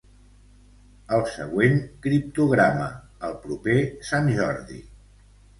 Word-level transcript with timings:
El 1.17 1.25
següent 1.33 1.77
criptograma, 2.07 2.89
el 3.29 3.39
proper 3.47 3.77
sant 4.11 4.35
Jordi. 4.41 4.83